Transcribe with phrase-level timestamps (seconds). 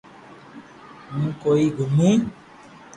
[1.11, 2.09] ھون ڪوئي گومو